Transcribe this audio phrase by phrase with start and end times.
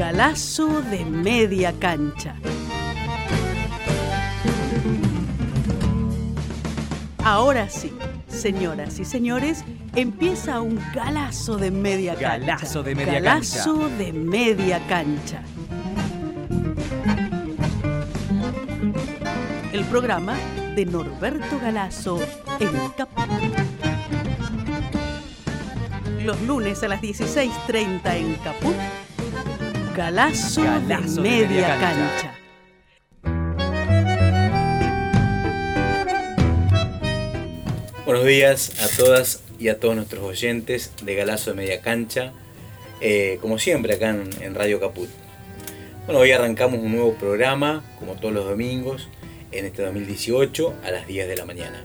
[0.00, 2.34] Galazo de media cancha.
[7.22, 7.92] Ahora sí,
[8.26, 9.62] señoras y señores,
[9.94, 12.38] empieza un galazo de media cancha.
[12.38, 13.96] Galazo de media Galazo cancha.
[13.98, 15.42] de media cancha.
[19.70, 20.34] El programa
[20.76, 22.18] de Norberto Galazo
[22.58, 23.26] en Caput.
[26.24, 28.74] Los lunes a las 16.30 en Caput.
[29.96, 32.38] Galazo, Galazo de de media, media cancha.
[33.22, 33.50] cancha.
[38.06, 42.32] Buenos días a todas y a todos nuestros oyentes de Galazo de Media Cancha,
[43.00, 45.08] eh, como siempre acá en, en Radio Caput.
[46.06, 49.08] Bueno, hoy arrancamos un nuevo programa, como todos los domingos,
[49.50, 51.82] en este 2018 a las 10 de la mañana.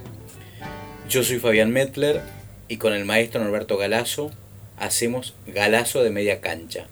[1.10, 2.22] Yo soy Fabián Metler
[2.68, 4.32] y con el maestro Norberto Galazo
[4.78, 6.88] hacemos Galazo de Media Cancha,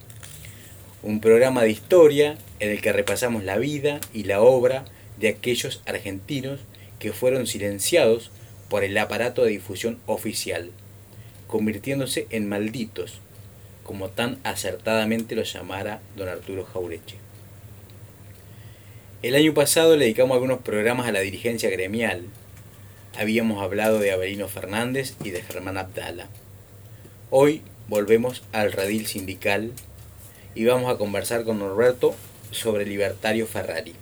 [1.03, 4.85] un programa de historia en el que repasamos la vida y la obra
[5.19, 6.61] de aquellos argentinos
[6.97, 8.31] que fueron silenciados
[8.69, 10.71] por el aparato de difusión oficial,
[11.47, 13.19] convirtiéndose en malditos,
[13.83, 17.17] como tan acertadamente lo llamara don Arturo Jaureche.
[19.21, 22.23] El año pasado le dedicamos algunos programas a la dirigencia gremial.
[23.17, 26.29] Habíamos hablado de Avelino Fernández y de Germán Abdala.
[27.29, 29.71] Hoy volvemos al radil sindical
[30.55, 32.15] y vamos a conversar con Norberto
[32.51, 33.93] sobre Libertario Ferrari.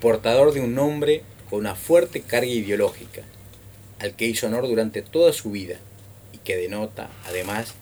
[0.00, 3.22] Portador de un nombre con una fuerte carga ideológica,
[3.98, 5.76] al que hizo honor durante toda su vida
[6.32, 7.74] y que denota, además,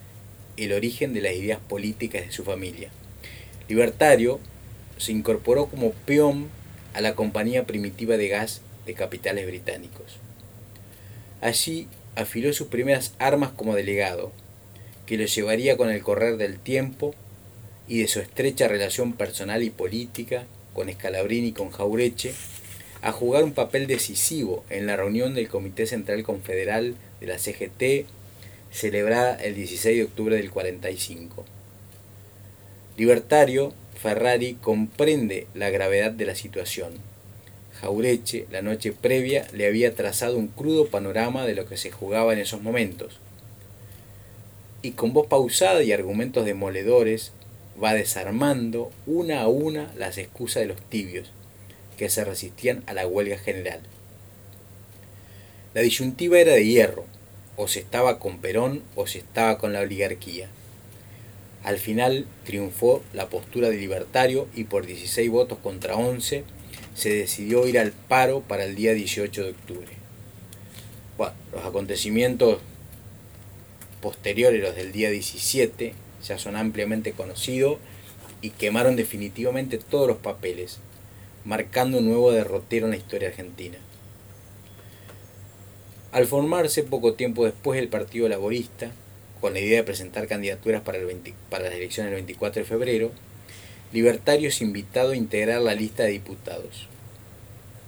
[0.57, 2.91] el origen de las ideas políticas de su familia.
[3.69, 4.39] Libertario
[4.99, 6.49] se incorporó como peón
[6.93, 10.19] a la compañía primitiva de gas de capitales británicos.
[11.41, 14.33] Allí afiló sus primeras armas como delegado,
[15.11, 17.17] que lo llevaría con el correr del tiempo
[17.89, 22.33] y de su estrecha relación personal y política con Scalabrini y con Jaureche,
[23.03, 28.07] a jugar un papel decisivo en la reunión del Comité Central Confederal de la CGT,
[28.71, 31.45] celebrada el 16 de octubre del 45.
[32.97, 36.93] Libertario, Ferrari comprende la gravedad de la situación.
[37.81, 42.33] Jaureche, la noche previa, le había trazado un crudo panorama de lo que se jugaba
[42.33, 43.19] en esos momentos.
[44.83, 47.33] Y con voz pausada y argumentos demoledores,
[47.83, 51.33] va desarmando una a una las excusas de los tibios,
[51.97, 53.81] que se resistían a la huelga general.
[55.75, 57.05] La disyuntiva era de hierro,
[57.57, 60.49] o se estaba con Perón o se estaba con la oligarquía.
[61.63, 66.45] Al final triunfó la postura de libertario y por 16 votos contra 11
[66.95, 69.89] se decidió ir al paro para el día 18 de octubre.
[71.19, 72.61] Bueno, los acontecimientos
[74.01, 75.95] posteriores, los del día 17,
[76.27, 77.79] ya son ampliamente conocidos
[78.43, 80.79] y quemaron definitivamente todos los papeles,
[81.45, 83.79] marcando un nuevo derrotero en la historia argentina.
[86.13, 88.91] Al formarse poco tiempo después el Partido Laborista,
[89.41, 92.69] con la idea de presentar candidaturas para, el 20 para las elecciones del 24 de
[92.69, 93.11] febrero,
[93.93, 96.87] Libertario es invitado a integrar la lista de diputados.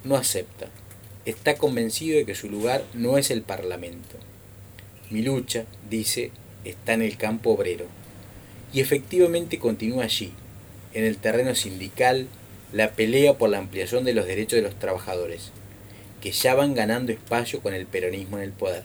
[0.03, 0.69] No acepta.
[1.25, 4.17] Está convencido de que su lugar no es el Parlamento.
[5.13, 6.31] Mi lucha, dice,
[6.65, 7.85] está en el campo obrero.
[8.73, 10.33] Y efectivamente continúa allí,
[10.95, 12.29] en el terreno sindical,
[12.73, 15.51] la pelea por la ampliación de los derechos de los trabajadores,
[16.23, 18.85] que ya van ganando espacio con el peronismo en el poder.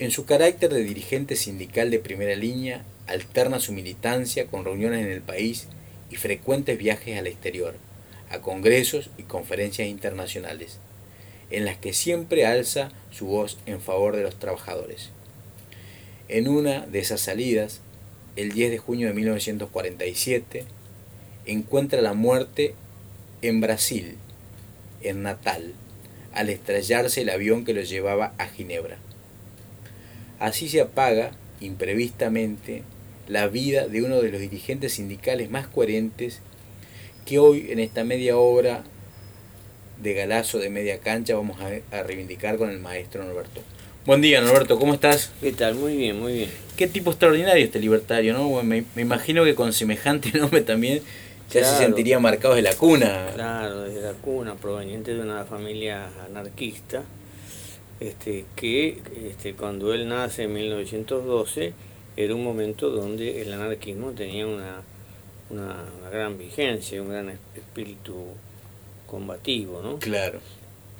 [0.00, 5.12] En su carácter de dirigente sindical de primera línea, alterna su militancia con reuniones en
[5.12, 5.68] el país
[6.10, 7.76] y frecuentes viajes al exterior,
[8.30, 10.80] a congresos y conferencias internacionales,
[11.50, 15.10] en las que siempre alza su voz en favor de los trabajadores.
[16.28, 17.80] En una de esas salidas,
[18.34, 20.64] el 10 de junio de 1947,
[21.46, 22.74] encuentra la muerte
[23.42, 24.16] en Brasil,
[25.02, 25.74] en Natal,
[26.32, 28.98] al estrellarse el avión que lo llevaba a Ginebra.
[30.38, 31.30] Así se apaga,
[31.60, 32.82] imprevistamente,
[33.28, 36.40] la vida de uno de los dirigentes sindicales más coherentes
[37.24, 38.84] que hoy en esta media obra
[40.02, 43.60] de galazo de media cancha vamos a, a reivindicar con el maestro Norberto.
[44.04, 45.32] Buen día Norberto, ¿cómo estás?
[45.40, 45.74] ¿Qué tal?
[45.74, 46.50] Muy bien, muy bien.
[46.76, 48.48] Qué tipo extraordinario este libertario, ¿no?
[48.48, 51.02] Bueno, me, me imagino que con semejante nombre también
[51.50, 53.28] ya se sentiría marcado de la cuna.
[53.34, 57.02] Claro, desde la cuna, proveniente de una familia anarquista,
[58.00, 61.72] este, que este, cuando él nace en 1912
[62.16, 64.82] era un momento donde el anarquismo tenía una,
[65.50, 68.26] una, una gran vigencia, un gran espíritu
[69.06, 69.98] combativo, ¿no?
[69.98, 70.40] Claro.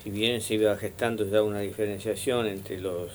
[0.03, 3.11] Si bien se iba gestando ya una diferenciación entre los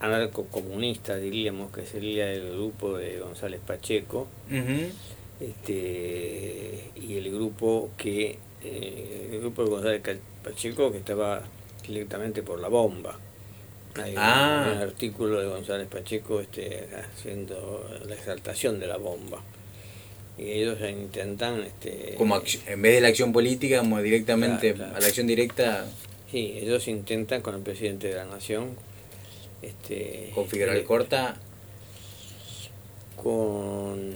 [0.00, 4.26] anarcocomunista, diríamos, que sería el grupo de González Pacheco,
[5.40, 10.02] este, y el grupo que eh, el grupo de González
[10.44, 11.42] Pacheco que estaba
[11.86, 13.18] directamente por la bomba.
[13.96, 14.70] Hay ah.
[14.72, 19.42] un, artículo de González Pacheco este, haciendo la exaltación de la bomba.
[20.40, 21.62] Y ellos intentan...
[21.62, 25.86] Este, como en vez de la acción política, como directamente a la acción directa...
[26.30, 28.76] Sí, ellos intentan con el presidente de la nación...
[29.60, 31.36] Este, con Figueroa Corta...
[33.16, 34.10] Con...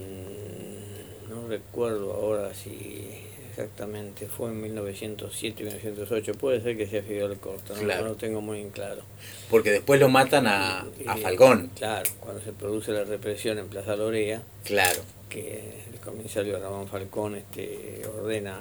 [1.29, 7.75] No recuerdo ahora si exactamente, fue en 1907, 1908, puede ser que sea Fidel Corta,
[7.75, 9.03] no, lo tengo muy en claro.
[9.49, 11.71] Porque después lo matan a, a Falcón.
[11.77, 15.03] Claro, cuando se produce la represión en Plaza Lorea, claro.
[15.29, 18.61] que comisario Ramón Falcón este, ordena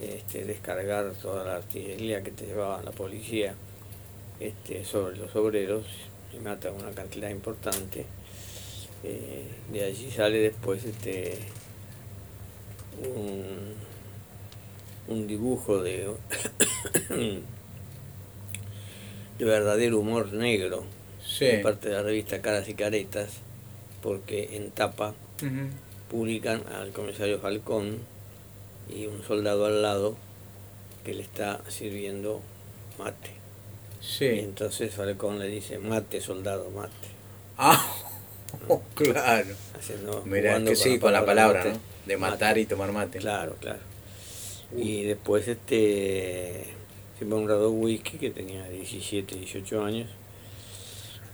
[0.00, 3.54] este, descargar toda la artillería que te llevaba la policía
[4.40, 5.84] este, sobre los obreros
[6.32, 8.06] y mata una cantidad importante.
[9.02, 11.38] Eh, de allí sale después este
[15.08, 16.08] un, dibujo de,
[19.38, 20.84] de verdadero humor negro
[21.40, 23.38] de parte de la revista Caras y Caretas,
[24.02, 25.14] porque en tapa
[26.10, 27.98] publican al comisario Falcón
[28.94, 30.16] y un soldado al lado
[31.04, 32.42] que le está sirviendo
[32.98, 33.30] mate.
[34.00, 34.24] Sí.
[34.24, 37.08] Y entonces Falcón le dice, mate, soldado, mate.
[37.56, 37.94] Ah,
[38.94, 39.54] claro.
[40.24, 41.78] Mira, que sí, con la palabra, ¿no?
[42.06, 43.18] De matar y tomar mate.
[43.18, 43.78] Claro, claro.
[44.76, 46.64] Y después este
[47.18, 50.08] siempre un grado whisky que tenía 17, 18 años.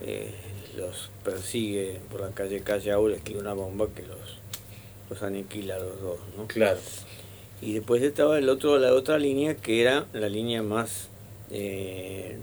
[0.01, 0.35] Eh,
[0.77, 4.39] los persigue por la calle Calle Aula, escribe una bomba que los,
[5.09, 6.47] los aniquila los dos, ¿no?
[6.47, 6.79] Claro.
[7.63, 11.09] Y después estaba el otro, la otra línea que era la línea más
[11.51, 12.39] eh,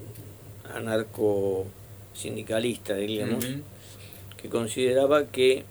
[0.73, 1.65] anarco
[2.13, 3.45] sindicalista, diríamos,
[4.41, 5.65] que consideraba que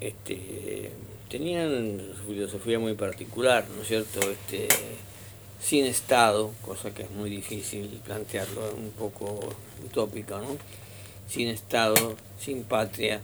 [0.00, 0.92] este
[1.28, 4.20] tenían su filosofía muy particular, ¿no es cierto?
[4.30, 4.68] Este,
[5.60, 9.40] sin Estado, cosa que es muy difícil plantearlo, un poco
[9.84, 10.56] utópico, ¿no?
[11.28, 13.20] Sin Estado, sin patria,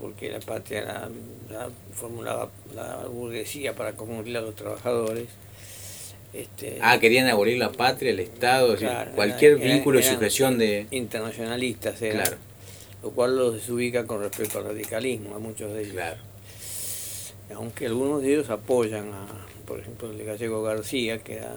[0.00, 1.08] porque la patria
[1.50, 5.28] la, formulaba la burguesía para confundir a los trabajadores.
[6.32, 8.76] Este, ah, querían abolir la patria, el Estado,
[9.14, 10.86] cualquier vínculo y sujeción de...
[10.90, 12.34] Internacionalistas eran,
[13.02, 15.94] lo cual los desubica con respecto al radicalismo, a muchos de ellos.
[15.94, 16.28] Claro
[17.54, 19.26] aunque algunos de ellos apoyan a,
[19.66, 21.54] por ejemplo, el Gallego García, que era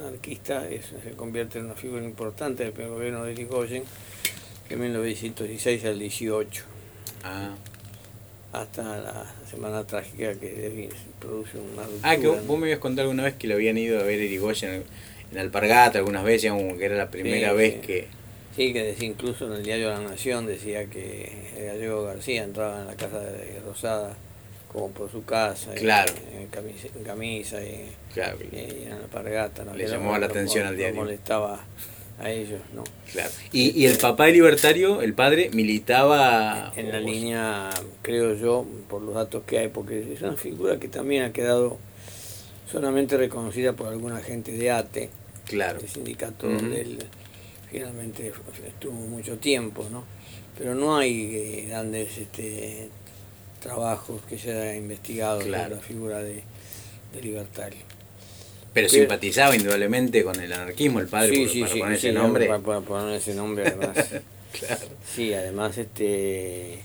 [0.00, 3.84] anarquista, se convierte en una figura importante del primer gobierno de Irigoyen,
[4.68, 6.64] que en 1916 al 18.
[7.24, 7.54] Ah.
[8.54, 10.88] Hasta la semana trágica que
[11.20, 14.04] produce una Ah, que vos, me habías contado alguna vez que lo habían ido a
[14.04, 14.84] ver Irigoyen
[15.32, 18.06] en, Alpargata algunas veces, como que era la primera vez que...
[18.54, 22.82] Sí, que decía, incluso en el diario La Nación decía que el Gallego García entraba
[22.82, 24.14] en la casa de Rosada
[24.72, 26.12] como por su casa, claro.
[26.32, 28.38] en, camisa, y, claro.
[28.52, 29.64] en la pargata.
[29.74, 30.96] Le llamaba la atención al diario.
[30.96, 31.60] molestaba
[32.18, 32.84] a ellos, ¿no?
[33.12, 33.30] Claro.
[33.52, 36.72] ¿Y, ¿Y, el papá libertario, el padre, militaba...?
[36.76, 37.70] En, la línea,
[38.02, 41.78] creo yo, por los datos que hay, porque es una figura que también ha quedado
[42.70, 45.10] solamente reconocida por alguna gente de ATE,
[45.46, 45.80] claro.
[45.80, 46.98] el sindicato donde él
[47.70, 48.32] finalmente
[48.66, 50.04] estuvo mucho tiempo, ¿no?
[50.56, 52.88] Pero no hay eh, grandes este,
[53.60, 56.42] trabajos que se haya investigado la figura de,
[57.20, 57.80] libertario.
[58.74, 62.46] Pero, simpatizaba indudablemente con el anarquismo el padre sí, sí, para sí, poner ese nombre.
[62.48, 64.10] Para, poner ese nombre además.
[65.04, 66.78] Sí, además este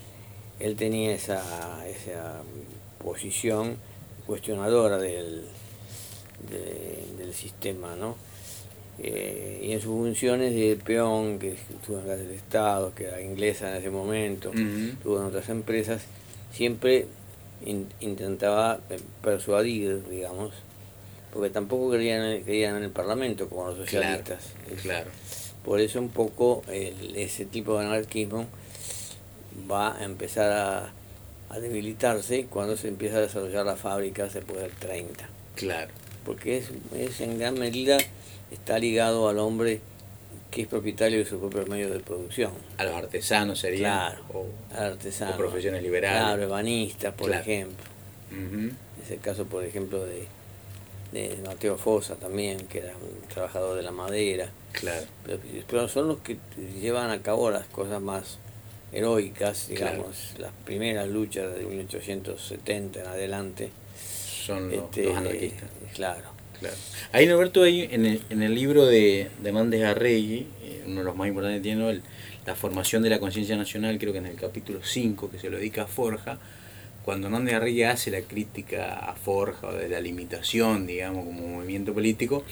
[0.59, 2.41] él tenía esa, esa
[3.03, 3.77] posición
[4.25, 5.43] cuestionadora del,
[7.17, 8.15] del sistema, ¿no?
[9.01, 13.21] Eh, y en sus funciones de peón, que estuvo en la del Estado, que era
[13.21, 16.03] inglesa en ese momento, estuvo en otras empresas,
[16.51, 17.05] siempre
[18.01, 18.79] intentaba
[19.21, 20.53] persuadir, digamos,
[21.33, 24.51] porque tampoco creían, en el Parlamento como los socialistas.
[24.81, 25.09] Claro.
[25.63, 28.47] Por eso un poco ese tipo de anarquismo
[29.69, 30.93] va a empezar a,
[31.59, 35.27] debilitarse cuando se empieza a desarrollar las fábricas después del 30.
[35.55, 35.91] Claro.
[36.23, 37.97] Porque es, es en gran medida
[38.51, 39.81] está ligado al hombre
[40.51, 42.51] que es propietario de sus propios medios de producción.
[42.77, 43.81] A los artesanos serían.
[43.81, 45.35] Claro, o, artesanos.
[45.35, 46.21] O profesiones liberales.
[46.21, 47.85] Claro, ebanistas, por ejemplo.
[49.03, 50.27] Es el caso, por ejemplo, de,
[51.11, 54.49] de Mateo Fosa también, que era un trabajador de la madera.
[54.73, 55.05] Claro.
[55.67, 56.37] Pero, son los que
[56.81, 58.37] llevan a cabo las cosas más
[58.91, 63.69] heroicas, digamos, las primeras luchas de 1870 en adelante.
[64.45, 65.69] Son los, este, anarquistas.
[65.95, 66.39] Claro.
[66.59, 66.75] Claro.
[67.13, 71.05] Ahí, Norberto, hay en el, en el libro de, de Hernández Arregui, eh, uno de
[71.05, 71.89] los más importantes tiene, ¿no?
[71.89, 72.01] El-
[72.45, 75.57] la formación de la conciencia nacional, creo que en el capítulo 5, que se lo
[75.57, 76.39] dedica a Forja,
[77.09, 81.91] cuando Hernández Arregui hace la crítica a Forja, o de la limitación, digamos, como movimiento
[81.91, 82.43] político,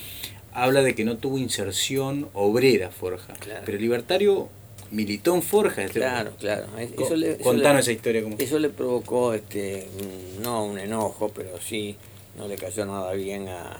[0.52, 3.34] habla de que no tuvo inserción obrera Forja.
[3.34, 3.62] Claro.
[3.64, 4.48] Pero el libertario
[4.90, 5.84] militó en Forja.
[5.84, 6.66] este- Claro, claro.
[6.76, 8.22] Eso le, eso contanos le- esa historia.
[8.24, 8.34] Como...
[8.36, 11.94] Eso le provocó, este, un- no un enojo, pero sí,
[12.36, 13.78] no le cayó nada bien a, a,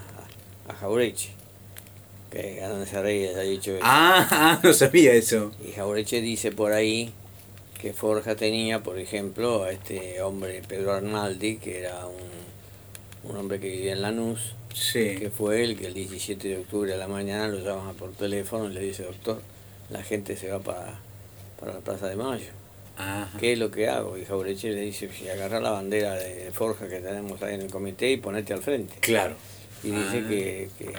[0.69, 1.31] a Jaureche.
[2.31, 3.73] Que Hernández Arregui les ha dicho.
[3.83, 5.51] Ah, ah, no sabía eso.
[5.67, 7.13] Y Jaureche dice por ahí
[7.81, 13.61] que Forja tenía, por ejemplo, a este hombre Pedro Arnaldi, que era un, un hombre
[13.61, 15.17] que vivía en Lanús, Sí.
[15.19, 18.71] que fue él que el 17 de octubre a la mañana lo llama por teléfono
[18.71, 19.41] y le dice, doctor,
[19.91, 21.01] la gente se va para,
[21.59, 22.51] para la Plaza de Mayo.
[22.97, 23.31] Ajá.
[23.39, 24.19] ¿Qué es lo que hago?
[24.19, 27.71] Y Jaureche le dice, si agarra la bandera de Forja que tenemos ahí en el
[27.71, 28.95] comité y ponete al frente.
[29.01, 29.35] Claro.
[29.83, 30.29] Y dice Ah.
[30.29, 30.91] que, que,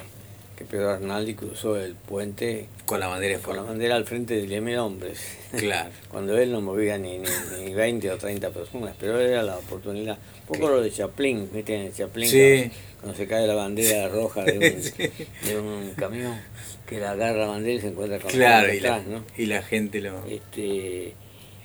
[0.60, 4.34] que Pedro Arnaldi cruzó el puente Con la bandera de con la bandera al frente
[4.34, 5.18] de 10.000 hombres.
[5.56, 5.88] Claro.
[6.10, 7.28] Cuando él no movía ni, ni,
[7.64, 10.18] ni 20 o 30 personas, pero era la oportunidad.
[10.48, 11.74] Un poco lo de Chaplin, ¿viste?
[11.76, 12.70] En el Chaplin, Sí.
[13.00, 14.92] cuando, se cae la bandera roja de un, Sí.
[15.46, 16.38] de un camión,
[16.86, 19.24] que le agarra la bandera y se encuentra con Claro, la y la, ¿no?
[19.38, 20.26] y la gente lo...
[20.26, 21.14] Este,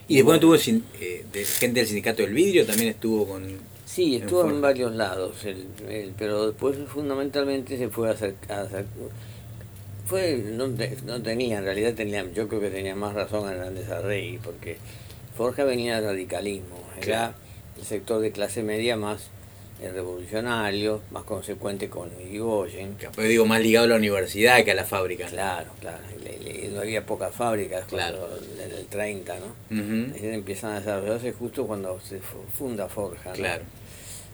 [0.07, 3.74] Y después bueno, tuvo eh, de gente del sindicato del vidrio, también estuvo con...
[3.95, 8.35] Sí, estuvo en, varios lados, el- el- pero después fundamentalmente se fue a hacer...
[8.49, 8.85] a hacer-
[10.05, 13.89] fue, no, te- no tenía, en realidad tenía, yo creo que tenía más razón Hernández
[13.89, 14.77] Arrey, porque
[15.37, 17.33] Forja venía del radicalismo, era Claro.
[17.79, 19.29] el sector de clase media más
[19.93, 22.95] revolucionario, más consecuente con Irigoyen.
[22.97, 25.27] que, digo, más ligado a la universidad que a la fábrica.
[25.27, 28.27] Claro, claro, y le- le- no había pocas fábricas Claro.
[28.63, 29.45] en el 30, ¿no?
[29.77, 30.13] Ujú.
[30.15, 33.29] Ahí empiezan a desarrollarse justo cuando se fu- funda Forja.
[33.31, 33.35] ¿no?
[33.35, 33.63] Claro.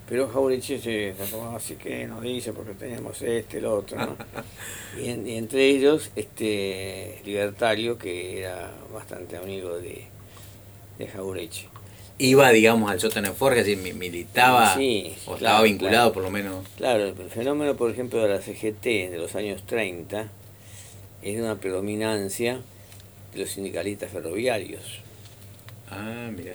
[0.09, 1.13] Pero Jaureche se
[1.55, 4.17] así que nos dice porque teníamos este, el otro, ¿no?
[5.01, 10.03] y, en- y entre ellos, este Libertario, que era bastante amigo de,
[10.97, 11.69] de Jaureche.
[12.23, 16.13] Iba, digamos, al sótano de Forja, es decir, militaba Sí, o estaba vinculado claro.
[16.13, 16.67] por lo menos.
[16.77, 20.29] Claro, el fenómeno, por ejemplo, de la CGT de los años 30
[21.23, 22.61] es de una predominancia
[23.33, 24.99] de los sindicalistas ferroviarios,
[25.89, 26.53] Ah, mira,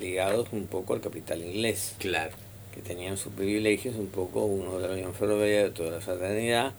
[0.00, 1.94] ligados un poco al capital inglés.
[1.98, 2.32] claro.
[2.74, 6.74] que tenían sus privilegios, un poco uno de la Unión Ferroviaria, otro de la Fraternidad,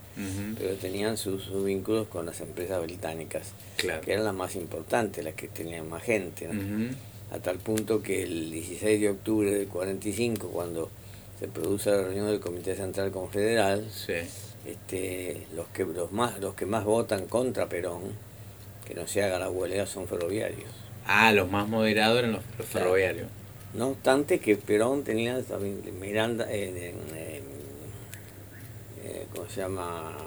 [0.57, 3.99] pero tenían sus, sus vínculos con las empresas británicas, Claro.
[3.99, 6.93] que eran las más importantes, las que tenían más gente, ¿no?
[7.31, 10.89] A tal punto que el 16 de octubre del 45, cuando
[11.39, 14.13] se produce la reunión del Comité Central Confederal, Sí.
[14.65, 18.01] este, los, que, los, más, los que más votan contra Perón,
[18.85, 20.69] que no se haga la huelga, son ferroviarios.
[21.05, 23.27] Ah, los más moderados eran los, ferroviarios.
[23.73, 27.41] No obstante que Perón tenía también Miranda, eh, eh, eh,
[29.03, 30.17] eh, ¿cómo se llama?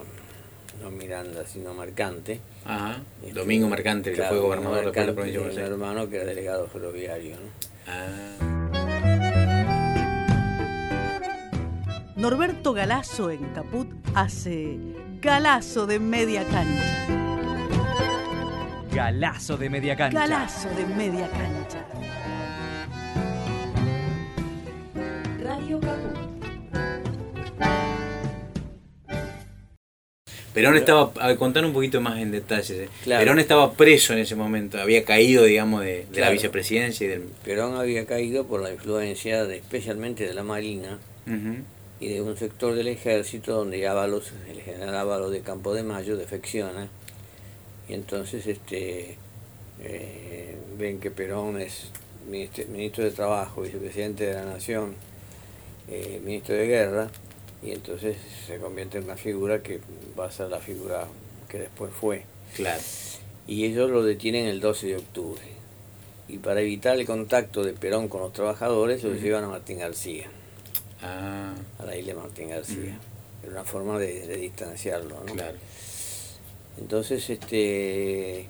[0.82, 2.40] No Miranda, sino Mercante.
[2.64, 3.00] Ajá.
[3.22, 5.72] Este, Domingo Mercante, que claro, fue gobernador después de la provincia de Buenos Aires.
[5.72, 7.36] hermano que era delegado ferroviario.
[7.36, 7.42] ¿no?
[7.86, 8.38] Ah,
[12.16, 14.76] Norberto Galazo en Caput hace
[15.20, 17.06] Galazo de media cancha.
[18.92, 20.18] Galazo de media cancha.
[20.18, 21.84] Galazo de media cancha.
[30.62, 32.70] Perón estaba, a contar un poquito más en detalles.
[32.70, 32.88] eh.
[33.04, 33.20] Claro.
[33.24, 37.22] Perón estaba preso en ese momento, había caído, digamos, de, de la vicepresidencia y del...
[37.44, 40.98] Perón había caído por la influencia de, especialmente de la Marina
[42.00, 46.16] y de un sector del ejército donde Ábalos, el general Ábalos de Campo de Mayo
[46.16, 46.88] defecciona
[47.88, 49.16] y entonces este
[49.80, 51.90] eh, ven que Perón es
[52.28, 54.94] ministro, ministro de Trabajo, vicepresidente de la Nación,
[55.88, 57.08] eh, ministro de Guerra
[57.62, 58.16] y entonces
[58.46, 59.80] se convierte en una figura que
[60.18, 61.06] va a ser la figura
[61.48, 62.24] que después fue.
[62.56, 62.82] Claro.
[63.46, 65.42] Y ellos lo detienen el 12 de octubre.
[66.28, 69.22] Y para evitar el contacto de Perón con los trabajadores, los Ujú.
[69.22, 70.26] llevan a Martín García
[71.02, 72.76] Ah, a la isla Martín García.
[72.98, 73.42] Ujú.
[73.44, 75.32] Era una forma de, de distanciarlo, ¿no?
[75.34, 75.58] claro.
[76.78, 78.46] Entonces, este,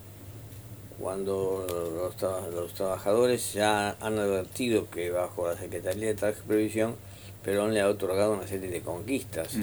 [1.01, 6.49] cuando los, tra- los trabajadores ya han advertido que bajo la Secretaría de Trabajo y
[6.49, 6.95] Previsión,
[7.45, 9.55] Perón le ha otorgado una serie de conquistas,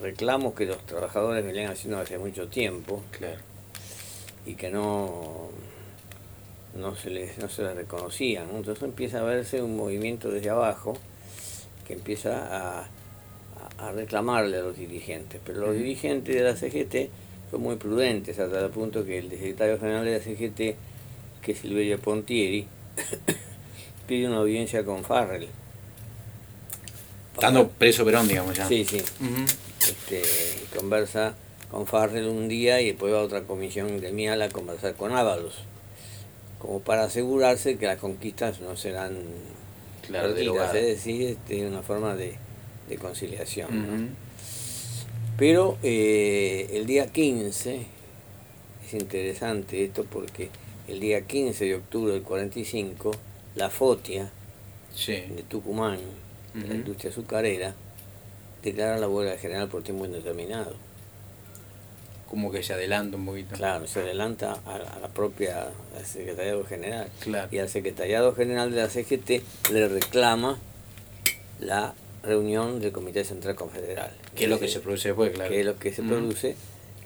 [0.00, 3.38] reclamos que los trabajadores venían haciendo hace mucho tiempo Claro.
[4.46, 5.50] y que no,
[6.74, 8.48] no, se les, no se les reconocían.
[8.50, 8.58] ¿no?
[8.58, 10.96] Entonces empieza a verse un movimiento desde abajo
[11.86, 12.88] que empieza a,
[13.78, 15.40] a- reclamarle a los dirigentes.
[15.44, 17.10] Pero los dirigentes de la CGT
[17.50, 20.76] son muy prudentes, hasta el punto que el secretario general de la CGT,
[21.42, 22.66] que es Silverio Pontieri,
[24.06, 25.48] pide una audiencia con Farrell.
[27.38, 28.66] Estando preso Perón, digamos ya.
[28.66, 28.98] Sí, sí.
[29.80, 30.22] Este,
[30.76, 31.34] conversa
[31.70, 35.54] con Farrell un día y después va a otra comisión gremial a conversar con Ábalos,
[36.58, 39.16] como para asegurarse que las conquistas no serán
[40.06, 42.34] Claro, perdidas, es decir, este, una forma de,
[42.88, 44.16] de conciliación.
[45.36, 47.86] Pero eh, el día 15,
[48.86, 50.48] es interesante esto porque
[50.88, 53.10] el día 15 de octubre del 45,
[53.54, 54.30] la FOTIA
[54.94, 55.12] Sí.
[55.12, 55.98] de Tucumán,
[56.54, 57.74] de la industria azucarera,
[58.62, 60.74] declara la huelga general por tiempo indeterminado.
[62.28, 63.54] Como que se adelanta un poquito.
[63.56, 67.08] Claro, se adelanta a, a la propia al Secretariado General.
[67.20, 67.48] Claro.
[67.50, 70.58] Y al Secretariado General de la CGT le reclama
[71.60, 74.10] la reunión del Comité Central Confederal.
[74.34, 75.50] Que es lo que se produce después, claro.
[75.50, 76.56] que es lo que se produce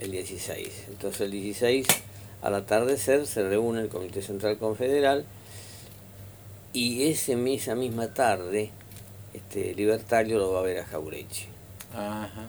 [0.00, 0.86] el 16.
[0.88, 1.86] Entonces el 16
[2.42, 5.24] al atardecer se reúne el Comité Central Confederal
[6.72, 8.70] y ese, esa misma tarde
[9.34, 11.46] este Libertario lo va a ver a Jaureche,
[11.94, 12.48] Ajá.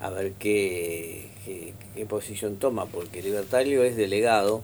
[0.00, 4.62] a ver qué, qué, qué posición toma, porque Libertario es delegado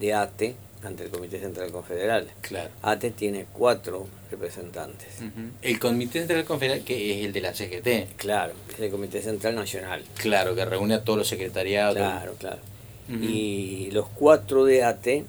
[0.00, 2.28] de ATE ante el Comité Central Confederal.
[2.42, 2.70] Claro.
[2.82, 5.18] ATE tiene cuatro representantes.
[5.62, 8.16] El Comité Central Confederal, que es el de la CGT.
[8.16, 10.04] Claro, es el Comité Central Nacional.
[10.16, 11.96] Claro, que reúne a todos los secretariados.
[11.96, 12.58] Claro, claro.
[13.08, 15.24] Y los cuatro de ATE,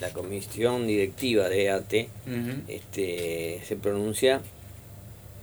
[0.00, 2.62] la comisión directiva de ATE, Ujú.
[2.68, 4.40] este, se pronuncia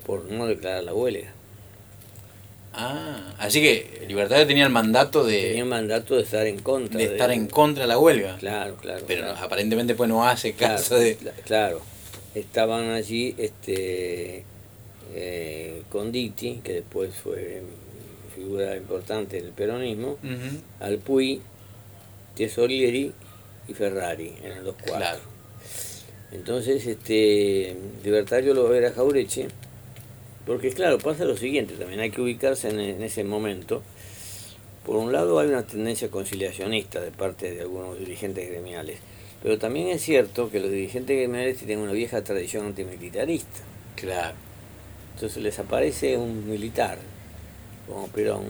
[0.05, 1.31] por no declarar la huelga.
[2.74, 6.98] Ah, así que el Libertario tenía el mandato de, Tenía mandato de estar en contra.
[6.98, 8.38] de estar en contra de la huelga.
[8.38, 9.03] Claro, claro.
[9.08, 9.38] Pero claro.
[9.46, 11.17] aparentemente pues no hace Claro, caso de...
[11.20, 11.81] cla- Claro,
[12.34, 14.46] estaban allí este,
[15.13, 17.62] eh, Conditi, que después fue
[18.36, 20.62] figura importante del peronismo, Ujú.
[20.79, 21.41] Alpuy,
[22.38, 23.12] Tesorieri
[23.71, 24.97] y Ferrari, eran los cuatro.
[24.97, 25.19] Claro.
[26.31, 29.47] Entonces, este Libertario lo va a ver a Jaureche,
[30.45, 33.81] porque claro, pasa lo siguiente, también hay que ubicarse en, en ese momento.
[34.85, 38.97] Por un lado hay una tendencia conciliacionista de parte de algunos dirigentes gremiales,
[39.43, 43.59] pero también es cierto que los dirigentes gremiales tienen una vieja tradición antimilitarista.
[43.96, 44.35] Claro.
[45.15, 46.98] Entonces les aparece un militar,
[47.87, 48.46] como Perón,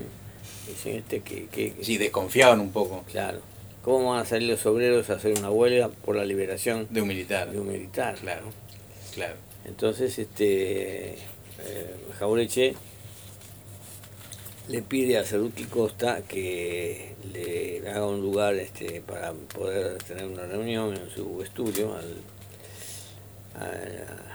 [0.85, 3.39] y este que, que, que- Sí, desconfiaban un poco claro,
[3.83, 7.07] ¿cómo van a salir los obreros a hacer una huelga por la liberación de un
[7.07, 7.51] militar.
[7.51, 8.15] de un militar?
[8.15, 8.47] Claro,
[9.13, 9.35] claro.
[9.65, 12.73] Entonces, este, eh, Jaureche
[14.67, 20.45] le pide a Cerruti Costa que le haga un lugar este, para poder tener una
[20.45, 22.15] reunión en su estudio al,
[23.59, 24.31] al-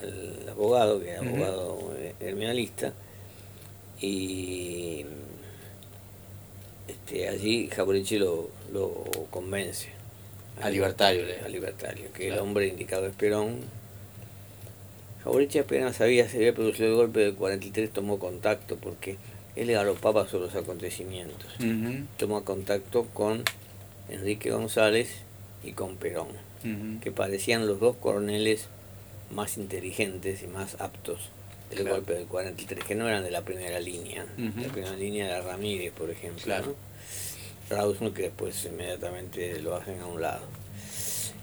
[0.00, 2.92] al abogado, que era abogado criminalista,
[4.00, 5.04] y
[6.88, 9.88] este, allí Jaureche lo, lo convence.
[10.60, 11.24] Al libertario.
[11.26, 13.60] le- Al libertario, que el hombre indicado es Perón.
[15.24, 19.16] Jaureche apenas sabía se había producido el golpe del 43, tomó contacto porque
[19.54, 21.46] él le galopaba sobre los acontecimientos.
[22.16, 23.44] Tomó contacto con
[24.08, 25.10] Enrique González
[25.62, 26.28] y con Perón,
[27.00, 28.66] que parecían los dos coroneles
[29.30, 31.30] más inteligentes y más aptos
[31.74, 31.96] del Claro.
[31.96, 34.24] golpe del 43, que no eran de la primera línea.
[34.38, 34.60] Ujú.
[34.60, 36.42] La primera línea era Ramírez, por ejemplo.
[36.44, 36.66] Claro.
[37.70, 37.76] ¿no?
[37.76, 40.42] Rawson, que después inmediatamente lo hacen a un lado.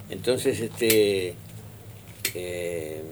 [0.09, 1.33] Entonces, este.
[2.35, 3.03] eh,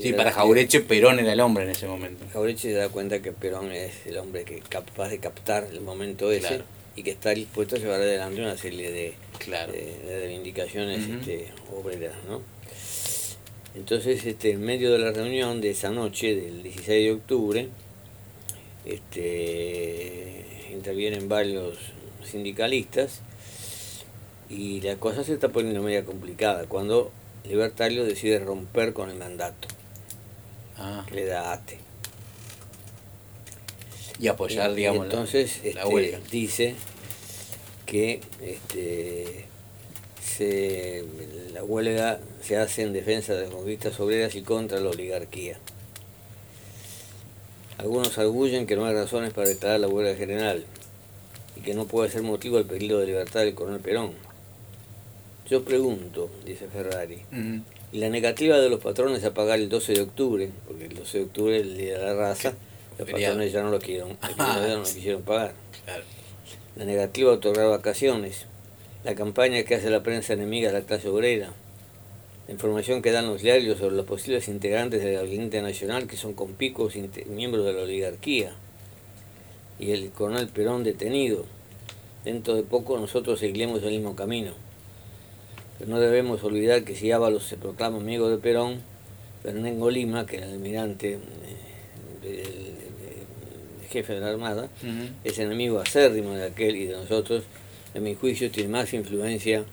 [0.00, 2.24] Sí, para Jaureche Perón era el hombre en ese momento.
[2.32, 6.30] Jaureche se da cuenta que Perón es el hombre que capaz de captar el momento
[6.30, 6.64] ese Claro.
[6.94, 9.72] y que está dispuesto a llevar adelante una serie de, Claro.
[9.72, 11.14] de, de reivindicaciones Ujú.
[11.18, 12.40] este, obreras, ¿no?
[13.74, 17.68] Entonces, este, en medio de la reunión de esa noche, del 16 de octubre,
[18.84, 21.78] este, intervienen varios
[22.24, 23.20] sindicalistas
[24.48, 27.12] y la cosa se está poniendo media complicada cuando
[27.44, 29.68] Libertario decide romper con el mandato
[30.76, 31.78] Ah, que le da ATE.
[34.18, 36.20] y apoyar, Y- digamos, entonces la, este, huelga.
[36.30, 36.74] dice
[37.86, 39.46] que este,
[40.36, 41.04] se-
[41.52, 45.58] la huelga se hace en defensa de las conquistas obreras y contra la oligarquía.
[47.78, 50.64] Algunos arguyen que no hay razones para declarar la huelga general
[51.56, 54.12] y que no puede ser motivo del peligro de libertad del coronel Perón.
[55.48, 57.22] Yo pregunto, dice Ferrari,
[57.92, 61.18] y la negativa de los patrones a pagar el 12 de octubre, porque el 12
[61.18, 62.52] de octubre es el día de la raza,
[62.98, 63.32] los Feriado.
[63.34, 65.54] patrones ya no lo quisieron, ya no lo quisieron pagar.
[65.84, 66.04] Claro.
[66.76, 68.46] La negativa a otorgar vacaciones,
[69.04, 71.52] la campaña que hace la prensa enemiga de la clase obrera,
[72.46, 76.34] la información que dan los diarios sobre los posibles integrantes del gabinete nacional que son
[76.34, 76.94] compicos
[77.26, 78.52] miembros de la oligarquía,
[79.78, 81.46] y el coronel Perón detenido.
[82.24, 84.52] Dentro de poco nosotros seguiremos el mismo camino.
[85.78, 88.82] Pero no debemos olvidar que si Ábalos se proclama amigo de Perón,
[89.42, 91.18] Fernando Lima, que era el almirante
[92.22, 92.74] eh,
[93.88, 94.68] jefe de la Armada,
[95.24, 97.44] es enemigo acérrimo de aquel y de nosotros,
[97.94, 99.64] en mi juicio tiene más influencia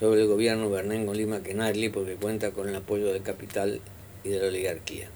[0.00, 3.80] sobre el gobierno Bernengo Lima que nadie porque cuenta con el apoyo del capital
[4.24, 5.08] y de la oligarquía.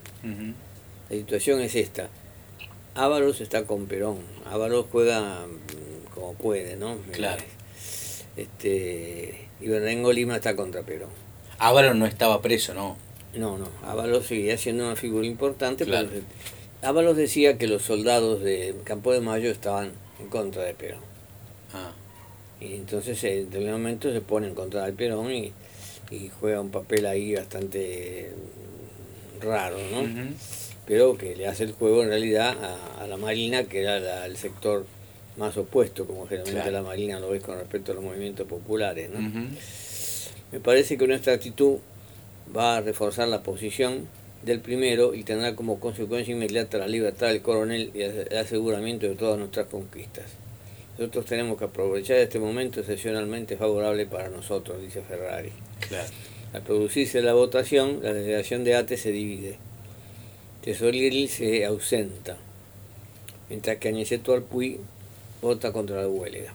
[1.09, 2.09] La situación es esta.
[2.95, 4.19] Ábalos está con Perón.
[4.51, 6.97] Ábalos juega mm, como puede, ¿no?
[7.13, 7.43] Claro.
[8.37, 11.11] Este, y Bernengo Lima está contra Perón.
[11.59, 12.97] Ábalos no estaba preso, ¿no?
[13.35, 13.69] No, no.
[13.85, 16.09] Ábalos seguía siendo una figura importante, Claro.
[16.11, 16.23] pero
[16.83, 21.01] Ábalos decía que los soldados de Campo de Mayo estaban en contra de Perón.
[21.73, 21.93] Ah,
[22.61, 25.53] Y entonces eh, en determinado momento se pone en contra del Perón y,
[26.11, 28.31] y juega un papel ahí bastante
[29.41, 30.09] raro, ¿no?
[30.87, 34.27] Pero que le hace el juego en realidad a, a la Marina, que era la-
[34.27, 34.87] el sector
[35.37, 36.77] más opuesto, como generalmente Claro.
[36.79, 39.21] la Marina lo ves con respecto a los movimientos populares, ¿no?
[40.53, 41.79] Me parece que nuestra actitud
[42.57, 44.07] va a reforzar la posición
[44.45, 49.17] del primero y tendrá como consecuencia inmediata la libertad del coronel y el aseguramiento de
[49.17, 50.27] todas nuestras conquistas.
[50.99, 55.51] Nosotros tenemos que aprovechar este momento excepcionalmente favorable para nosotros, dice Ferrari.
[55.89, 56.09] Claro.
[56.53, 59.59] Al producirse la votación, la delegación de ATE se divide.
[60.63, 62.37] Tesorieri se ausenta,
[63.51, 64.79] mientras que Aniceto Alpuy
[65.43, 66.53] vota contra la huelga.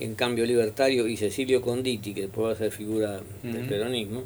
[0.00, 4.24] En cambio, Libertario y Cecilio Conditi, que después va a ser figura del peronismo,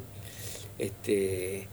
[0.79, 1.67] este,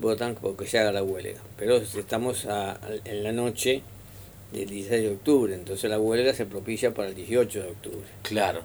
[0.00, 1.38] votan porque se haga la huelga.
[1.56, 3.82] Pero estamos a- en la noche
[4.52, 8.06] del 16 de octubre, entonces la huelga se propicia para el 18 de octubre.
[8.22, 8.62] Claro.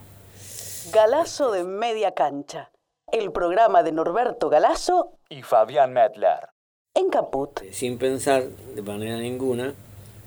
[0.92, 2.72] Galazo de media cancha.
[3.12, 6.50] El programa de Norberto Galazo y Fabián Medler.
[6.96, 7.60] en Caput.
[7.72, 9.74] sin pensar de manera ninguna,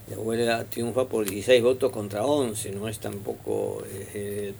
[0.08, 4.54] la huelga triunfa por 16 votos contra 11, no es tampoco, eh,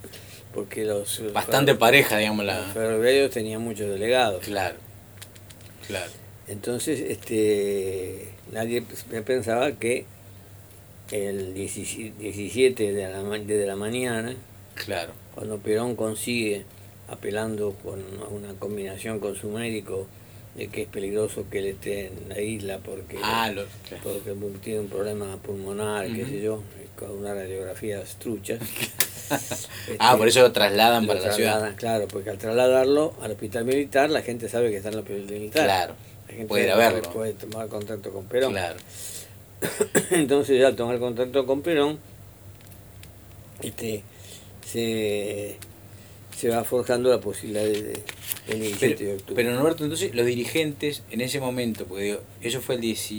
[0.53, 2.63] porque los eh, Bastante pareja, digamos, los la...
[2.73, 4.45] ferroviarios tenían muchos delegados.
[4.45, 4.77] Claro.
[5.87, 6.11] Claro.
[6.49, 8.83] Entonces, este, nadie
[9.25, 10.07] pensaba que
[11.11, 14.35] el 17 17 de la, de la mañana,
[14.75, 15.13] Claro.
[15.35, 16.65] cuando Perón consigue,
[17.09, 20.07] apelando con una combinación con su médico,
[20.57, 23.65] de que es peligroso que él esté en la isla porque Ah, lo...
[23.89, 24.03] claro.
[24.03, 26.31] porque tiene un problema pulmonar, qué Ujú.
[26.31, 26.63] sé yo,
[26.99, 28.61] con unas radiografías truchas.
[29.29, 29.41] Ah,
[29.89, 31.51] Este, por eso lo trasladan lo para la ciudad.
[31.55, 35.01] trasladan, Claro, porque al trasladarlo al hospital militar, la gente sabe que está en el
[35.01, 35.65] hospital militar.
[35.65, 35.95] Claro.
[36.29, 37.11] La gente Puede ir a verlo.
[37.13, 38.53] Puede tomar contacto con Perón.
[38.53, 38.77] Claro.
[40.11, 41.99] Entonces, ya al tomar contacto con Perón,
[43.63, 44.03] este,
[44.65, 45.57] se,
[46.37, 48.03] se va forjando la posibilidad de, de-
[48.49, 49.35] del 17 de Pero, octubre.
[49.45, 53.13] pero Norberto, entonces los dirigentes en ese momento, porque digo, eso fue el 10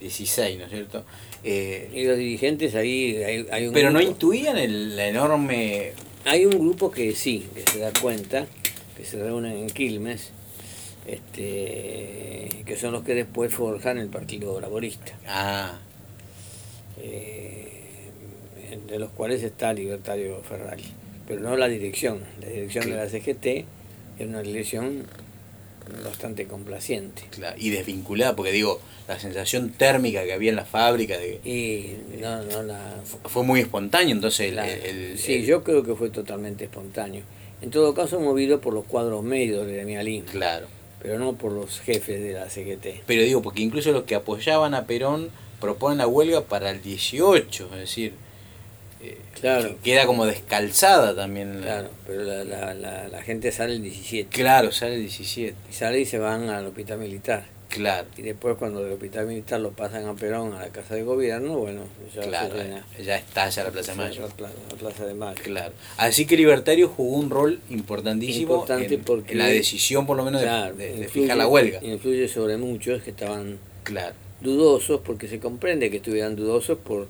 [0.00, 1.04] 16, ¿no es cierto?
[1.42, 5.92] Eh, y los dirigentes ahí, hay, hay un pero no intuían el, la enorme...
[6.26, 8.46] Hay un grupo que sí, que se da cuenta,
[8.96, 10.30] que se reúnen en Quilmes,
[11.06, 15.78] este, que son los que después forjan el Partido Laborista, Ah,
[17.00, 17.72] eh,
[18.88, 20.84] de los cuales está Libertario Ferrari,
[21.26, 22.20] pero no la dirección.
[22.40, 23.46] La dirección de la CGT
[24.18, 25.04] es una dirección
[26.04, 27.22] bastante complaciente.
[27.30, 31.96] claro, y desvinculada, porque digo, la sensación térmica que había en la fábrica de, Y
[32.20, 32.80] no, no la,
[33.26, 37.22] fue muy espontáneo, entonces el, la- el- sí, el- yo creo que fue totalmente espontáneo.
[37.62, 40.66] En todo caso, movido por los cuadros medios del gremialismo, Claro.
[41.02, 43.02] Pero no por los jefes de la CGT.
[43.06, 45.30] Pero digo, porque incluso los que apoyaban a Perón
[45.60, 48.12] proponen la huelga para el 18, es decir,
[49.02, 49.68] eh, Claro.
[49.68, 51.60] que queda como descalzada también.
[51.60, 54.28] la- Claro, pero la, la, la, la gente sale el 17.
[54.30, 55.54] Claro, sale el 17.
[55.70, 57.44] Y sale y se van al hospital militar.
[57.76, 61.02] Claro, Y después cuando del hospital militar lo pasan a Perón a la casa de
[61.02, 61.82] gobierno, bueno,
[62.14, 62.86] ya claro, se llena.
[63.04, 64.22] ya la Plaza de Mayo.
[64.22, 65.42] La plaza, la plaza de Mayo.
[65.42, 65.72] Claro.
[65.96, 70.24] Así que Libertario jugó un rol importantísimo Importante en, porque- en la decisión, por lo
[70.24, 71.78] menos, de- Claro, de, de influye- fijar la huelga.
[71.82, 77.08] Influye sobre muchos que estaban Claro, dudosos, porque se comprende que estuvieran dudosos por,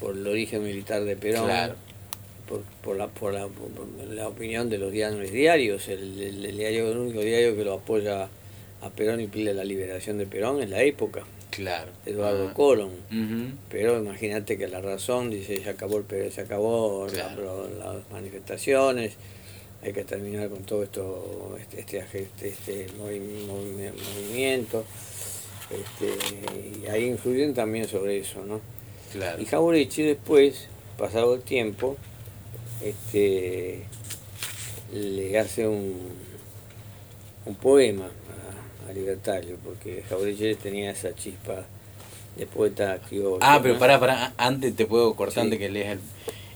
[0.00, 1.74] por el origen militar de Perón, Claro.
[2.48, 3.70] por, por, la, por, la, por
[4.12, 5.88] la opinión de los diarios diarios.
[5.88, 8.28] El, el- el diario, el único diario que lo apoya
[8.82, 11.90] a Perón y pide la liberación de Perón en la época, claro.
[12.06, 12.54] Eduardo Ah.
[12.54, 12.90] Colón.
[13.70, 17.68] Pero imagínate que la razón dice ya acabó el Perón, se acabó la- Claro.
[17.78, 19.14] la- las manifestaciones,
[19.82, 24.84] hay que terminar con todo esto, este, este, este, este movi- movi- movimiento,
[25.70, 28.60] este, y ahí influyen también sobre eso, ¿no?
[29.12, 29.40] Claro.
[29.42, 31.96] Y Jauregui después, pasado el tiempo,
[32.82, 33.82] este,
[34.92, 35.96] le hace un,
[37.46, 38.10] un poema
[38.90, 41.64] a, Libertario, porque Jauregui tenía esa chispa
[42.36, 43.38] de poeta criollo.
[43.40, 43.80] Ah, pero ¿no?
[43.80, 45.40] pará, pará, antes te puedo cortar Sí.
[45.40, 46.00] antes que leas el...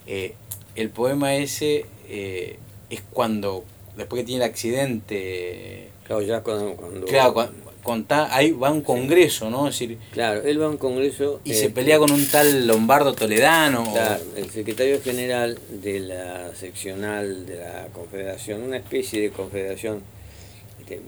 [0.07, 0.35] eh,
[0.77, 2.59] el poema ese eh,
[2.90, 3.64] es cuando,
[3.97, 5.88] después que tiene el accidente...
[6.07, 6.75] Claro, ya cuando...
[6.75, 7.51] cuando Claro, cua-
[7.83, 9.68] contá, ahí va a un congreso, ¿no?
[9.68, 11.40] Es decir, Claro, él va a un congreso...
[11.44, 13.83] y se este, pelea con un tal Lombardo Toledano.
[13.83, 20.01] o- Claro, el secretario general de la seccional de la confederación, una especie de confederación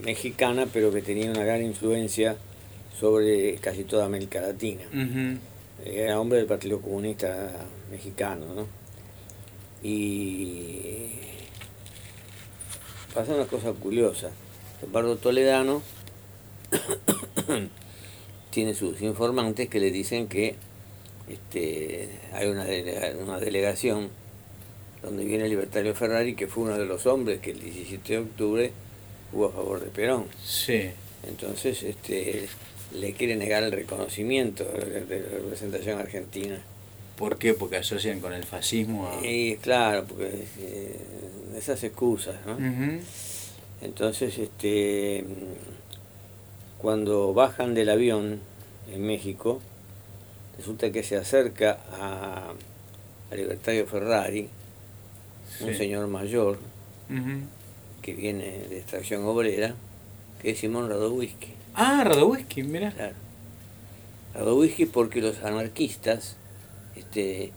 [0.03, 2.37] mexicana, pero que tenía una gran influencia
[2.99, 4.83] sobre casi toda América Latina.
[5.85, 7.53] Era hombre del Partido Comunista
[7.91, 8.67] Mexicano, ¿no?
[9.83, 11.11] Y
[13.15, 14.31] pasa una cosa curiosa.
[14.83, 15.83] Lombardo Toledano
[18.51, 20.55] tiene sus informantes que le dicen que
[21.29, 24.09] este, hay una, delega- una delegación
[25.03, 28.19] donde viene el libertario Ferrari, que fue uno de los hombres que el 17 de
[28.19, 28.73] octubre
[29.33, 30.27] hubo a favor de Perón.
[30.45, 30.91] Sí.
[31.29, 32.49] Entonces este,
[32.95, 36.61] le quiere negar el reconocimiento de la representación argentina.
[37.17, 37.55] ¿Por qué?
[37.55, 39.09] Porque asocian con el fascismo.
[39.09, 40.97] a- Y claro, porque eh,
[41.57, 42.59] esas excusas, ¿no?
[43.83, 45.25] Entonces, este,
[46.79, 48.41] cuando bajan del avión
[48.93, 49.61] en México,
[50.59, 52.53] resulta que se acerca a,
[53.31, 54.49] al libertario Ferrari,
[55.61, 56.59] un señor mayor
[57.09, 57.41] Ujú.
[58.07, 59.75] Que viene de extracción obrera,
[60.41, 61.49] que es Simón Radowisky.
[61.75, 62.93] Ah, Radowisky, mira.
[62.93, 63.15] Claro.
[64.35, 66.37] Radowisky porque los anarquistas,
[66.95, 67.51] este,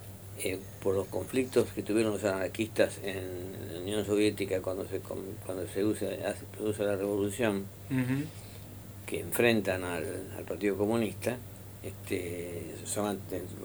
[0.43, 5.67] eh, por los conflictos que tuvieron los anarquistas en la Unión Soviética cuando se cuando
[5.71, 7.65] se usa, hace- produce la revolución,
[9.05, 11.37] que enfrentan al, al Partido Comunista,
[11.83, 13.19] este, son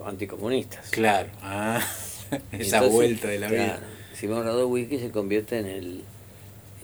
[0.04, 0.90] anticomunistas.
[0.90, 1.28] Claro.
[1.42, 1.80] Ah,
[2.52, 3.80] esa Entonces, vuelta de la claro, vida.
[4.14, 6.04] Simón Radowisky se convierte en el,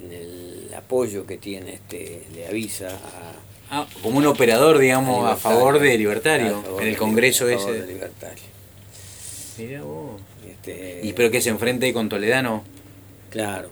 [0.05, 3.33] en el apoyo que tiene, este, le avisa a
[3.73, 7.51] Ah, como un operador, digamos, a favor de Libertario, favor en el de- congreso a
[7.57, 7.81] favor ese.
[7.87, 8.43] de Libertario.
[9.59, 10.21] Mira vos.
[10.49, 12.65] Este, Y pero que se enfrente con Toledano.
[13.31, 13.69] Claro.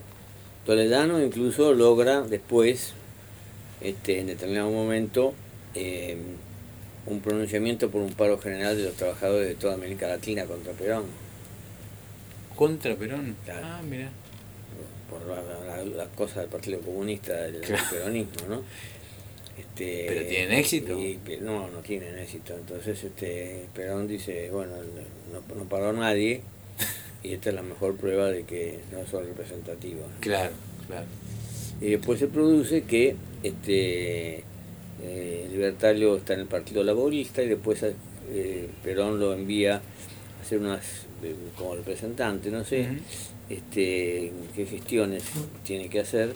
[0.64, 2.92] Toledano incluso logra después,
[3.80, 5.34] este, en determinado momento,
[5.74, 6.16] eh,
[7.06, 11.04] un pronunciamiento por un paro general de los trabajadores de toda América Latina contra Perón,
[12.54, 13.34] Contra Perón.
[13.44, 13.60] Claro.
[13.64, 14.10] Ah, mira.
[15.10, 17.84] Por la- la- las cosas del Partido Comunista, del Claro.
[17.90, 18.62] peronismo, ¿no?
[19.58, 20.98] Este, ¿Pero tienen éxito?
[20.98, 22.54] y- no, no tienen éxito.
[22.54, 24.72] Entonces este Perón dice, bueno,
[25.32, 26.42] no, no paró nadie
[27.22, 30.08] y esta es la mejor prueba de que no son representativos.
[30.08, 30.20] ¿no?
[30.20, 30.52] Claro,
[30.86, 31.06] claro.
[31.80, 34.44] Y después se produce que este
[35.02, 37.82] eh, Libertario está en el Partido Laborista y después
[38.30, 40.84] eh, Perón lo envía a hacer unas
[41.22, 42.88] eh, como representante, no sé.
[43.50, 45.24] Este qué gestiones
[45.64, 46.34] tiene que hacer,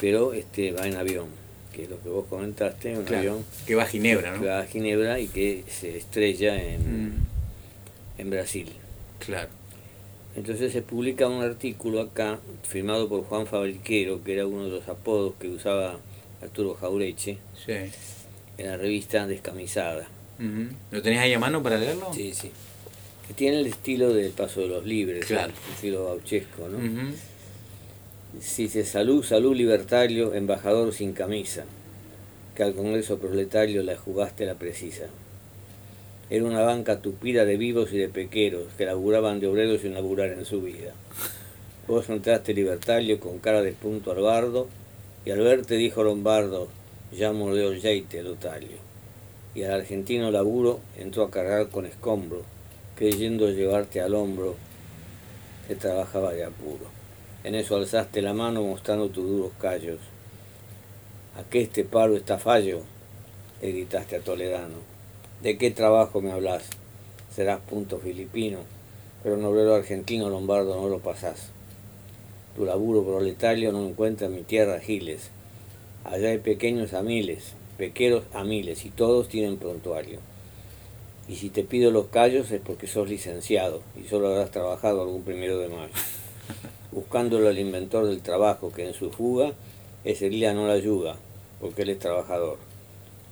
[0.00, 1.26] pero este va en avión,
[1.72, 3.18] que es lo que vos comentaste, un Claro.
[3.20, 4.46] avión Que va a Ginebra, que ¿no?
[4.46, 6.80] va a Ginebra y que se estrella en,
[7.16, 7.26] Mm,
[8.18, 8.72] en Brasil.
[9.18, 9.48] claro.
[10.36, 14.86] Entonces se publica un artículo acá, firmado por Juan Fabriquero, que era uno de los
[14.86, 15.98] apodos que usaba
[16.42, 17.72] Arturo Jaureche, Sí.
[18.58, 20.06] en la revista Descamisada.
[20.90, 22.12] ¿Lo tenés ahí a mano para leerlo?
[22.12, 22.50] Sí, sí.
[23.28, 25.52] Que tiene el estilo del Paso de los Libres, Claro.
[25.66, 26.78] el estilo gauchesco, ¿no?
[26.78, 27.14] Ujú.
[28.34, 31.64] Dice, salud, salud libertario, embajador sin camisa,
[32.54, 35.06] que al Congreso proletario la jugaste la precisa.
[36.28, 40.30] Era una banca tupida de vivos y de pequeros, que laburaban de obreros sin laburar
[40.32, 40.92] en su vida.
[41.88, 44.68] Vos entraste libertario con cara de punto al bardo,
[45.24, 46.68] y al verte dijo Lombardo,
[47.16, 48.76] ya mordió yeite el otario.
[49.54, 52.42] Y al argentino laburo entró a cargar con escombro,
[52.96, 54.56] creyendo llevarte al hombro,
[55.68, 56.86] que trabajaba de apuro.
[57.44, 59.98] En eso alzaste la mano mostrando tus duros callos.
[61.38, 62.80] ¿A qué este paro está fallo?
[63.60, 64.78] Le gritaste a Toledano.
[65.42, 66.64] ¿De qué trabajo me hablas?
[67.34, 68.60] Serás punto filipino,
[69.22, 71.50] pero un obrero argentino lombardo no lo pasás.
[72.56, 75.28] Tu laburo proletario no encuentra en mi tierra giles.
[76.04, 80.20] Allá hay pequeños a miles, pequeros a miles, y todos tienen prontuario.
[81.28, 85.22] Y si te pido los callos es porque sos licenciado y solo habrás trabajado algún
[85.22, 85.92] primero de mayo
[86.96, 89.52] buscándolo al inventor del trabajo que en su fuga
[90.02, 91.16] ese día no la yuga,
[91.60, 92.56] porque él es trabajador.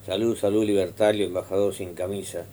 [0.04, 2.44] Salud, salud, libertario, embajador sin camisa,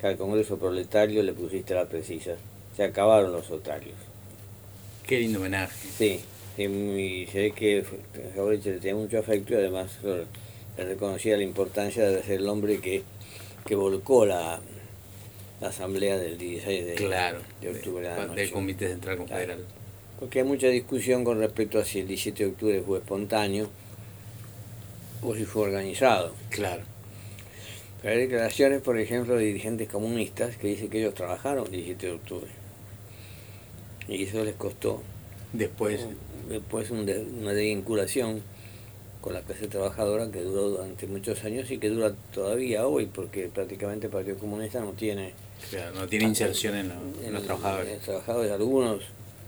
[0.00, 2.36] que al Congreso proletario le pusiste la precisa.
[2.74, 3.96] Se acabaron los otarios.
[5.06, 5.86] Qué lindo homenaje.
[5.98, 6.20] Sí,
[6.56, 7.84] y se ve que
[8.34, 12.80] Jaureche le tenía mucho afecto y además le reconocía la importancia de ser el hombre
[12.80, 13.02] que,
[13.66, 14.60] que volcó la,
[15.64, 17.38] la asamblea del 16 de, Claro.
[17.62, 18.06] de octubre.
[18.06, 18.50] de del.
[18.50, 19.64] Comité Central Confederal.
[20.20, 23.70] Porque hay mucha discusión con respecto a si el 17 de octubre fue espontáneo
[25.22, 26.34] o si fue organizado.
[26.50, 26.82] Claro.
[28.02, 32.06] Pero hay declaraciones, por ejemplo, de dirigentes comunistas que dicen que ellos trabajaron el 17
[32.08, 32.50] de octubre.
[34.06, 35.00] Y eso les costó
[35.54, 36.04] Después.
[36.50, 38.42] después un de- una desvinculación
[39.22, 43.48] con la clase trabajadora que duró durante muchos años y que dura todavía hoy, porque
[43.48, 45.32] prácticamente el Partido Comunista no tiene...
[45.94, 47.88] no tiene inserción en, los trabajadores.
[47.88, 49.02] En los trabajadores, algunos,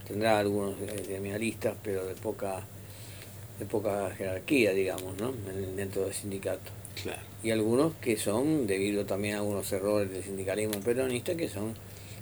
[0.07, 2.65] tendrá algunos gremialistas, pero de poca
[3.59, 5.33] de poca jerarquía, digamos, ¿no?
[5.77, 6.71] dentro del sindicato.
[7.03, 7.23] Claro.
[7.43, 11.75] Y algunos que son, debido también a algunos errores del sindicalismo peronista, que son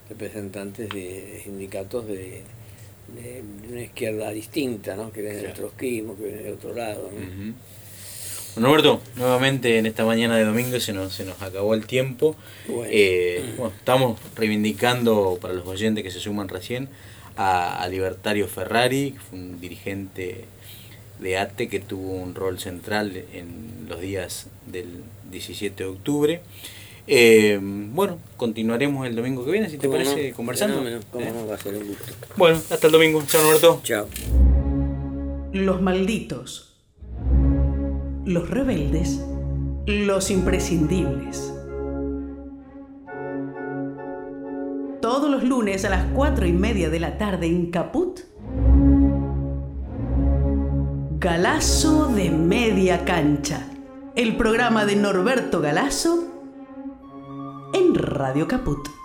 [0.08, 2.42] representantes de sindicatos de,
[3.14, 5.10] de, una izquierda distinta, ¿no?
[5.10, 7.10] que viene del trotskismo, que viene de otro lado.
[8.56, 12.36] Roberto, nuevamente en esta mañana de domingo se nos, se nos acabó el tiempo.
[12.86, 13.74] Eh, bueno.
[13.76, 16.88] estamos reivindicando para los oyentes que se suman recién
[17.36, 20.44] a, a Libertario Ferrari, que fue un dirigente
[21.18, 26.42] de ATE que tuvo un rol central en los días del 17 de octubre.
[27.06, 30.80] Eh, bueno, continuaremos el domingo que viene, si te parece, conversando.
[30.80, 32.04] No, no, va a ser un gusto.
[32.36, 33.22] Bueno, hasta el domingo.
[33.26, 33.80] Chao, Norberto.
[33.84, 34.08] Chao.
[35.52, 36.73] Los malditos.
[38.24, 39.22] Los rebeldes.
[39.86, 41.52] Los imprescindibles.
[45.02, 48.20] Todos los lunes a las cuatro y media de la tarde en Caput.
[51.18, 53.68] Galazo de Media Cancha.
[54.16, 56.24] El programa de Norberto Galazo
[57.74, 59.03] en Radio Caput.